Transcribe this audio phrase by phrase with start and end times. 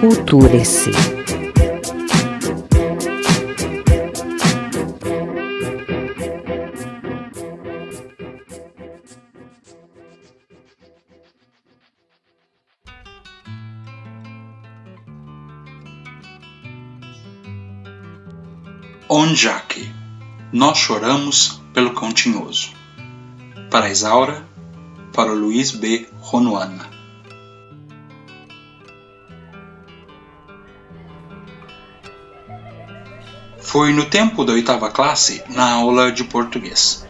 [0.00, 0.90] Culture-se.
[19.08, 19.91] Onjake,
[20.52, 22.72] nós choramos pelo cão tinhoso.
[23.70, 24.46] Para Isaura,
[25.14, 26.06] para Luiz B.
[26.20, 26.90] Ronuana.
[33.58, 37.06] Foi no tempo da oitava classe, na aula de português.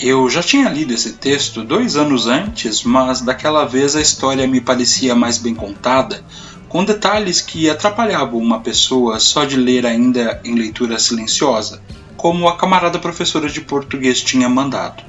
[0.00, 4.62] Eu já tinha lido esse texto dois anos antes, mas daquela vez a história me
[4.62, 6.24] parecia mais bem contada,
[6.66, 11.82] com detalhes que atrapalhavam uma pessoa só de ler ainda em leitura silenciosa,
[12.16, 15.02] como a camarada professora de português tinha mandado.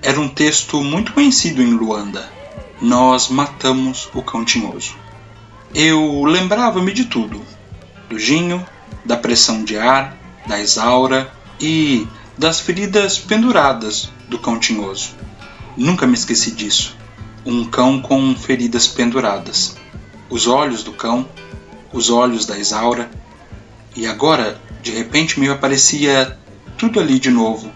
[0.00, 2.30] Era um texto muito conhecido em Luanda.
[2.80, 4.96] Nós matamos o cão tinhoso.
[5.74, 7.40] Eu lembrava-me de tudo:
[8.08, 8.64] do Ginho,
[9.04, 12.06] da pressão de ar, da Isaura e
[12.36, 15.10] das feridas penduradas do cão tinhoso.
[15.76, 16.96] Nunca me esqueci disso.
[17.44, 19.76] Um cão com feridas penduradas.
[20.30, 21.28] Os olhos do cão,
[21.92, 23.10] os olhos da Isaura.
[23.96, 26.38] E agora, de repente, me aparecia
[26.78, 27.70] tudo ali de novo.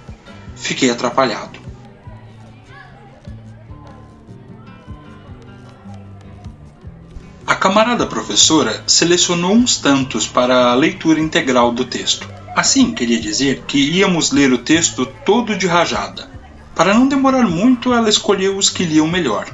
[0.55, 1.61] Fiquei atrapalhado.
[7.45, 12.27] A camarada professora selecionou uns tantos para a leitura integral do texto.
[12.57, 16.31] Assim, queria dizer que íamos ler o texto todo de rajada.
[16.75, 19.47] Para não demorar muito, ela escolheu os que liam melhor.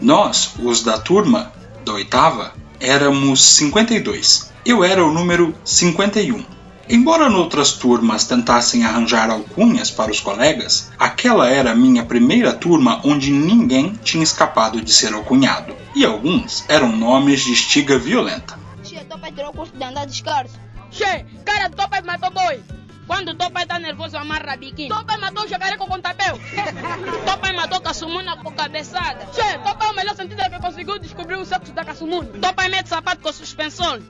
[0.00, 1.52] Nós, os da turma,
[1.84, 4.52] da oitava, éramos 52.
[4.64, 6.44] Eu era o número 51.
[6.88, 13.00] Embora noutras turmas tentassem arranjar alcunhas para os colegas, aquela era a minha primeira turma
[13.04, 15.74] onde ninguém tinha escapado de ser alcunhado.
[15.94, 18.58] E alguns eram nomes de estiga violenta.
[18.82, 20.58] Che, teu pai tirou o curso de andar descalço.
[20.90, 22.60] Che, cara teu pai matou boi.
[23.06, 24.88] Quando teu pai tá nervoso, amarra biquíni.
[24.88, 26.38] Teu pai matou o jacareco com tapeu.
[27.24, 29.26] teu pai matou caçumuna com cabeçada.
[29.32, 32.28] Che, teu pai é o melhor sentido que conseguiu descobrir o sexo da caçumuna.
[32.28, 34.00] Teu pai mete sapato com suspensão.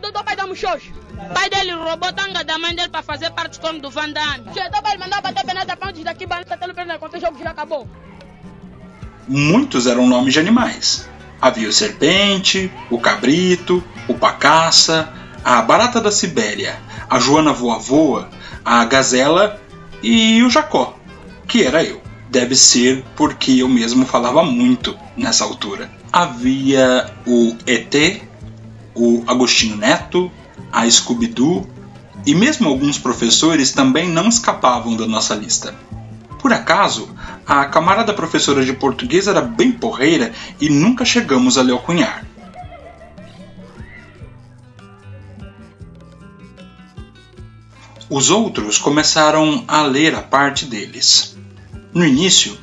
[0.00, 0.36] Do pai.
[1.34, 4.46] Pai dele roubou tanga da mãe dele fazer parte como do Van Damme.
[5.22, 6.26] Bater penada pra daqui,
[6.98, 7.88] quando o jogo já acabou.
[9.28, 11.08] Muitos eram nomes de animais.
[11.40, 15.12] Havia o serpente, o cabrito, o pacaça,
[15.44, 16.78] a barata da Sibéria,
[17.08, 18.28] a Joana voa-voa,
[18.64, 19.60] a gazela
[20.02, 20.98] e o Jacó,
[21.46, 22.02] que era eu.
[22.28, 25.90] Deve ser porque eu mesmo falava muito nessa altura.
[26.12, 28.22] Havia o ET,
[29.00, 30.30] o Agostinho Neto,
[30.70, 31.66] a Scooby-Doo
[32.26, 35.74] e mesmo alguns professores também não escapavam da nossa lista.
[36.38, 37.08] Por acaso,
[37.46, 42.26] a camarada professora de português era bem porreira e nunca chegamos a lhe alcunhar.
[48.10, 51.36] Os outros começaram a ler a parte deles.
[51.94, 52.58] No início,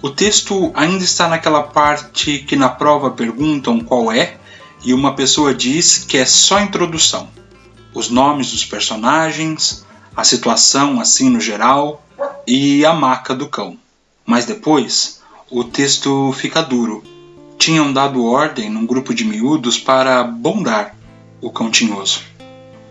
[0.00, 4.38] o texto ainda está naquela parte que na prova perguntam qual é
[4.84, 7.28] e uma pessoa diz que é só introdução.
[7.94, 9.84] Os nomes dos personagens,
[10.16, 12.04] a situação assim no geral
[12.46, 13.78] e a maca do cão.
[14.26, 15.20] Mas depois,
[15.50, 17.04] o texto fica duro.
[17.58, 20.96] Tinham dado ordem num grupo de miúdos para bondar
[21.40, 22.20] o cão tinhoso.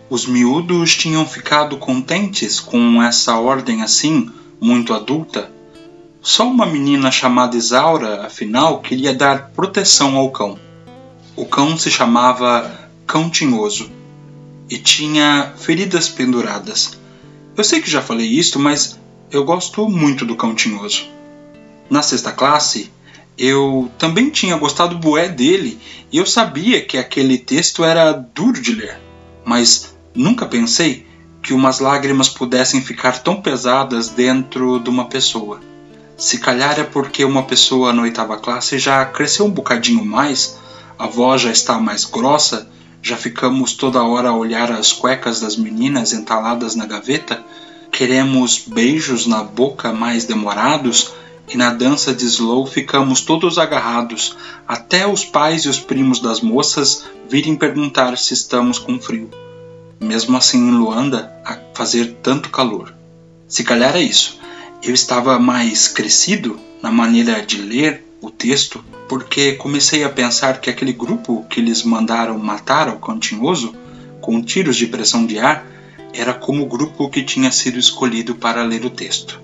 [0.08, 4.30] Os miúdos tinham ficado contentes com essa ordem assim,
[4.60, 5.50] muito adulta.
[6.20, 10.58] Só uma menina chamada Isaura, afinal, queria dar proteção ao cão.
[11.34, 13.90] O cão se chamava Cão Tinhoso
[14.68, 16.98] e tinha feridas penduradas.
[17.56, 18.98] Eu sei que já falei isto, mas
[19.30, 21.06] eu gosto muito do Cão Tinhoso.
[21.90, 22.90] Na sexta classe,
[23.36, 25.78] eu também tinha gostado bué dele
[26.10, 29.00] e eu sabia que aquele texto era duro de ler,
[29.44, 31.06] mas Nunca pensei
[31.42, 35.60] que umas lágrimas pudessem ficar tão pesadas dentro de uma pessoa.
[36.16, 40.58] Se calhar é porque uma pessoa na oitava classe já cresceu um bocadinho mais,
[41.02, 42.70] a voz já está mais grossa,
[43.02, 47.42] já ficamos toda hora a olhar as cuecas das meninas entaladas na gaveta,
[47.90, 51.12] queremos beijos na boca mais demorados
[51.48, 54.36] e na dança de slow ficamos todos agarrados,
[54.68, 59.28] até os pais e os primos das moças virem perguntar se estamos com frio
[60.00, 62.94] mesmo assim em Luanda, a fazer tanto calor.
[63.46, 64.38] Se calhar é isso.
[64.82, 70.70] Eu estava mais crescido na maneira de ler o texto, porque comecei a pensar que
[70.70, 73.74] aquele grupo que eles mandaram matar ao Cantinhoso,
[74.20, 75.66] com tiros de pressão de ar,
[76.14, 79.40] era como o grupo que tinha sido escolhido para ler o texto.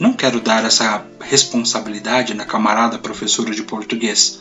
[0.00, 4.40] Não quero dar essa responsabilidade na camarada professora de português,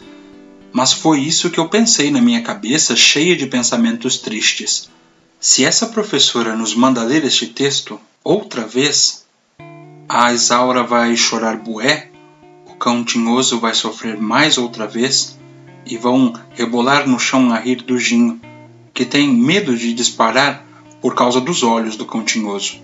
[0.71, 4.89] mas foi isso que eu pensei na minha cabeça, cheia de pensamentos tristes.
[5.39, 9.25] Se essa professora nos manda ler este texto outra vez,
[10.07, 12.09] a Isaura vai chorar bué,
[12.83, 15.39] cão tinhoso vai sofrer mais outra vez
[15.85, 18.41] e vão rebolar no chão a rir do Ginho,
[18.93, 20.65] que tem medo de disparar
[21.01, 22.81] por causa dos olhos do cão tinhoso.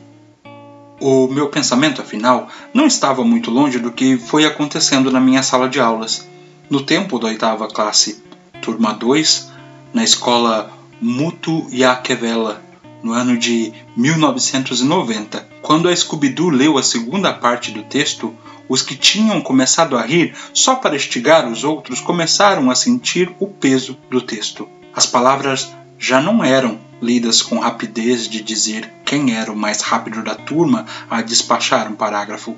[1.01, 5.67] O meu pensamento, afinal, não estava muito longe do que foi acontecendo na minha sala
[5.67, 6.25] de aulas,
[6.69, 8.23] no tempo da oitava classe,
[8.61, 9.51] turma 2,
[9.93, 12.63] na escola Mutu Yakevela,
[13.01, 15.47] no ano de 1990.
[15.61, 18.35] Quando a Scooby-Doo leu a segunda parte do texto,
[18.67, 23.47] os que tinham começado a rir só para estigar os outros começaram a sentir o
[23.47, 24.67] peso do texto.
[24.93, 30.23] As palavras já não eram lidas com rapidez de dizer quem era o mais rápido
[30.23, 32.55] da turma a despachar um parágrafo.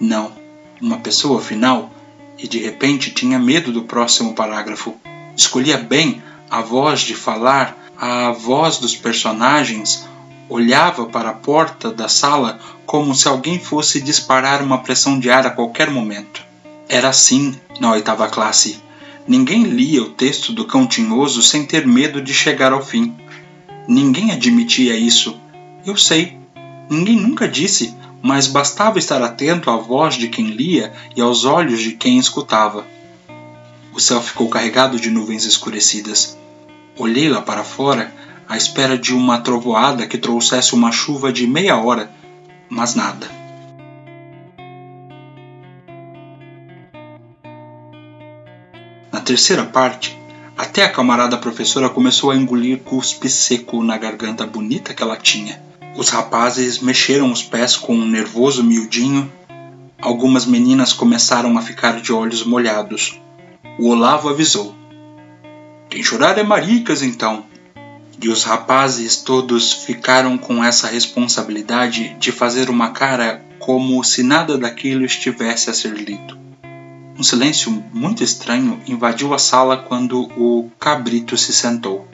[0.00, 0.32] Não,
[0.80, 1.92] uma pessoa final
[2.38, 4.94] e de repente tinha medo do próximo parágrafo.
[5.36, 10.06] Escolhia bem a voz de falar, a voz dos personagens,
[10.48, 15.46] olhava para a porta da sala como se alguém fosse disparar uma pressão de ar
[15.46, 16.44] a qualquer momento.
[16.88, 18.82] Era assim na oitava classe.
[19.26, 23.14] Ninguém lia o texto do Cão Tinhoso sem ter medo de chegar ao fim.
[23.88, 25.40] Ninguém admitia isso.
[25.84, 26.38] Eu sei.
[26.90, 31.80] Ninguém nunca disse, mas bastava estar atento à voz de quem lia e aos olhos
[31.80, 32.86] de quem escutava.
[33.94, 36.36] O céu ficou carregado de nuvens escurecidas.
[36.96, 38.12] Olhei lá para fora,
[38.48, 42.08] à espera de uma trovoada que trouxesse uma chuva de meia hora,
[42.68, 43.28] mas nada.
[49.12, 50.16] Na terceira parte,
[50.56, 55.60] até a camarada professora começou a engolir cuspe seco na garganta bonita que ela tinha.
[55.96, 59.30] Os rapazes mexeram os pés com um nervoso miudinho.
[60.00, 63.20] Algumas meninas começaram a ficar de olhos molhados.
[63.78, 64.74] O Olavo avisou:
[65.94, 67.46] Quem chorar é maricas, então.
[68.20, 74.58] E os rapazes todos ficaram com essa responsabilidade de fazer uma cara como se nada
[74.58, 76.36] daquilo estivesse a ser lido.
[77.16, 82.08] Um silêncio muito estranho invadiu a sala quando o cabrito se sentou.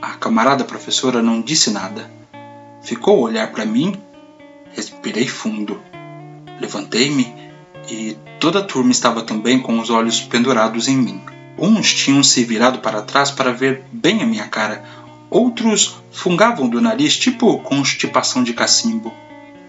[0.00, 2.10] A camarada professora não disse nada.
[2.82, 3.94] Ficou a olhar para mim,
[4.74, 5.78] respirei fundo.
[6.58, 7.30] Levantei-me
[7.90, 11.20] e toda a turma estava também com os olhos pendurados em mim.
[11.58, 14.84] Uns tinham se virado para trás para ver bem a minha cara,
[15.28, 19.12] outros fungavam do nariz tipo constipação de cacimbo.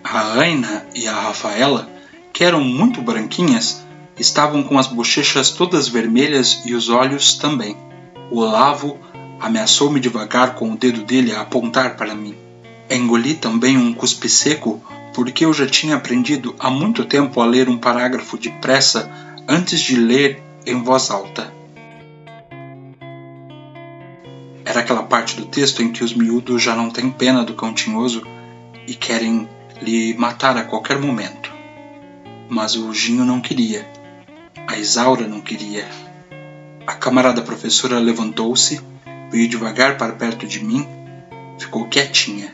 [0.04, 1.90] A Aina e a Rafaela,
[2.32, 3.84] que eram muito branquinhas,
[4.18, 7.76] estavam com as bochechas todas vermelhas e os olhos também.
[8.30, 9.00] O Olavo
[9.40, 12.36] ameaçou-me devagar com o dedo dele a apontar para mim.
[12.90, 14.82] Engoli também um cuspe seco
[15.14, 19.10] porque eu já tinha aprendido há muito tempo a ler um parágrafo depressa
[19.48, 21.59] antes de ler em voz alta.
[24.70, 27.74] Era aquela parte do texto em que os miúdos já não têm pena do cão
[27.74, 28.22] tinhoso
[28.86, 29.50] e querem
[29.82, 31.52] lhe matar a qualquer momento.
[32.48, 33.90] Mas o Ginho não queria.
[34.68, 35.90] A Isaura não queria.
[36.86, 38.80] A camarada professora levantou-se,
[39.32, 40.88] veio devagar para perto de mim,
[41.58, 42.54] ficou quietinha,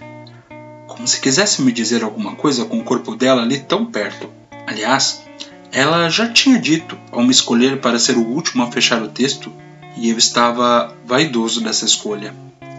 [0.88, 4.30] como se quisesse me dizer alguma coisa com o corpo dela ali tão perto.
[4.66, 5.22] Aliás,
[5.70, 9.52] ela já tinha dito ao me escolher para ser o último a fechar o texto,
[9.98, 12.34] e eu estava vaidoso dessa escolha.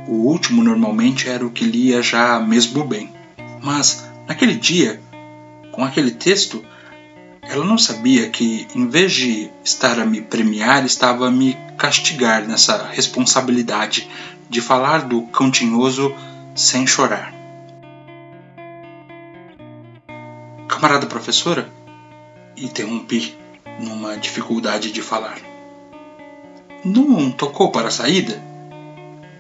[0.06, 3.12] O último normalmente era o que lia já mesmo bem.
[3.62, 5.00] Mas, naquele dia,
[5.72, 6.64] com aquele texto,
[7.42, 12.46] ela não sabia que, em vez de estar a me premiar, estava a me castigar
[12.46, 14.08] nessa responsabilidade
[14.48, 16.14] de falar do cantinhoso
[16.54, 17.34] sem chorar.
[20.68, 21.70] Camarada professora,
[22.56, 23.36] interrompi
[23.80, 25.55] numa dificuldade de falar.
[26.88, 28.40] Não tocou para a saída?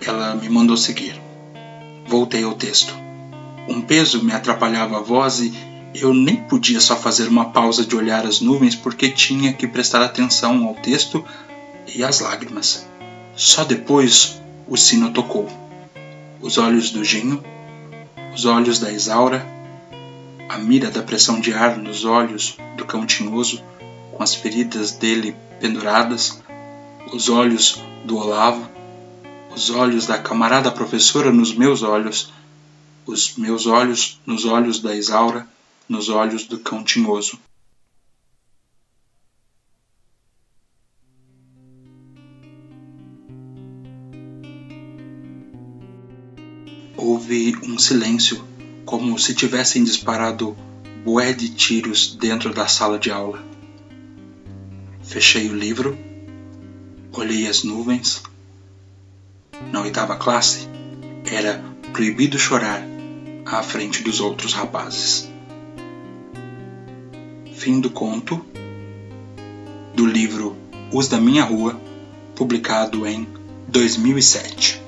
[0.04, 1.14] Ela me mandou seguir.
[2.04, 2.92] Voltei ao texto.
[3.68, 5.54] Um peso me atrapalhava a voz e
[5.94, 10.02] eu nem podia só fazer uma pausa de olhar as nuvens porque tinha que prestar
[10.02, 11.24] atenção ao texto
[11.94, 12.84] e às lágrimas.
[13.36, 15.48] Só depois o sino tocou.
[16.40, 17.40] Os olhos do Ginho,
[18.34, 19.46] os olhos da Isaura,
[20.48, 23.62] a mira da pressão de ar nos olhos do cão tinhoso,
[24.10, 26.42] com as feridas dele penduradas,
[27.12, 28.68] os olhos do Olavo,
[29.54, 32.32] os olhos da camarada professora nos meus olhos,
[33.06, 35.46] os meus olhos nos olhos da Isaura,
[35.88, 37.38] nos olhos do cão tinhoso.
[46.96, 48.44] Houve um silêncio,
[48.84, 50.56] como se tivessem disparado
[51.04, 53.44] bué de tiros dentro da sala de aula.
[55.04, 55.96] Fechei o livro,
[57.20, 58.22] olhei as nuvens.
[59.72, 60.68] Na oitava classe,
[61.24, 62.82] era proibido chorar
[63.44, 65.30] à frente dos outros rapazes.
[67.54, 68.44] Fim do conto
[69.94, 70.56] do livro
[70.92, 71.80] Os da Minha Rua,
[72.34, 73.26] publicado em
[73.68, 74.85] 2007.